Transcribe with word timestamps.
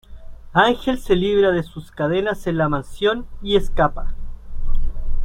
Ángel 0.55 0.97
se 0.97 1.15
libra 1.15 1.51
de 1.51 1.61
sus 1.61 1.91
cadenas 1.91 2.47
en 2.47 2.57
la 2.57 2.67
Mansión 2.69 3.27
y 3.43 3.55
escapa. 3.55 4.15